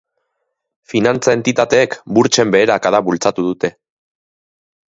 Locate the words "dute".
3.51-3.75